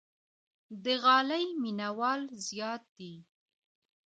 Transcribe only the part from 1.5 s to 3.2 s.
مینوال زیات دي.